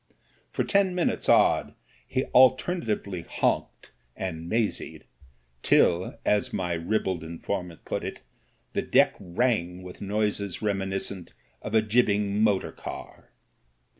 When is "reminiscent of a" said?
10.59-11.83